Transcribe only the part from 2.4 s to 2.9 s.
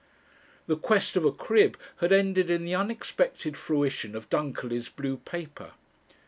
in the